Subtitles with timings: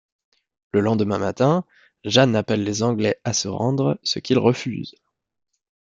[0.71, 1.63] Le lendemain matin,
[2.05, 4.95] Jeanne appelle les Anglais à se rendre, ce qu'ils refusent.